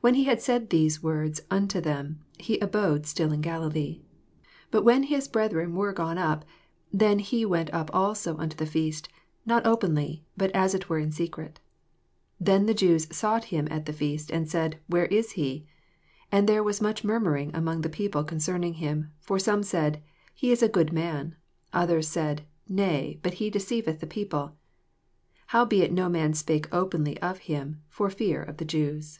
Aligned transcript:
9 0.00 0.12
When 0.12 0.14
he 0.14 0.24
had 0.26 0.40
said 0.40 0.70
these 0.70 1.02
words 1.02 1.40
un* 1.50 1.66
to 1.66 1.80
them, 1.80 2.20
he 2.38 2.56
abode 2.60 3.04
still 3.04 3.32
in 3.32 3.40
Galilee. 3.40 3.94
10 3.96 4.00
IT 4.02 4.48
But 4.70 4.82
when 4.84 5.02
his 5.02 5.26
brethren 5.26 5.74
were 5.74 5.92
gone 5.92 6.16
up, 6.16 6.44
then 6.92 7.16
went 7.48 7.70
he 7.72 7.90
also 7.92 8.34
up 8.34 8.38
unto 8.40 8.56
the 8.56 8.64
feast, 8.64 9.08
not 9.44 9.66
openly, 9.66 10.24
but 10.36 10.52
as 10.52 10.72
it 10.72 10.88
were 10.88 11.00
in 11.00 11.10
se 11.10 11.26
cret. 11.30 11.46
11 12.38 12.38
Then 12.38 12.66
the 12.66 12.74
Jews 12.74 13.08
sought 13.10 13.46
him 13.46 13.66
at 13.72 13.86
the 13.86 13.92
feast, 13.92 14.30
and 14.30 14.48
said. 14.48 14.78
Where 14.86 15.06
is 15.06 15.32
he 15.32 15.42
T 15.42 15.60
12 16.28 16.28
And 16.30 16.48
there 16.48 16.62
was 16.62 16.80
much 16.80 17.02
murmuring 17.02 17.50
among 17.52 17.80
the 17.80 17.88
people 17.88 18.22
concerning 18.22 18.74
him: 18.74 19.10
for 19.18 19.40
some 19.40 19.64
said, 19.64 20.00
He 20.32 20.52
is 20.52 20.62
a 20.62 20.68
good 20.68 20.92
man: 20.92 21.34
othen 21.74 22.04
said. 22.04 22.42
Nay; 22.68 23.18
but 23.20 23.34
ho 23.40 23.50
deoeiyeth 23.50 23.98
the 23.98 24.06
peo 24.06 24.26
ple. 24.28 24.46
13 25.48 25.48
Howbeit 25.48 25.92
no 25.92 26.08
man 26.08 26.34
spake 26.34 26.72
openly 26.72 27.20
of 27.20 27.38
him 27.50 27.82
for 27.88 28.08
fear 28.10 28.40
of 28.40 28.58
the 28.58 28.64
Jews. 28.64 29.18